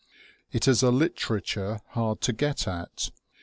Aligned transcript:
It 0.51 0.67
is 0.67 0.81
a 0.81 0.89
literature 0.89 1.79
hard 1.89 2.21
to 2.21 2.33
get 2.33 2.67
at. 2.67 3.11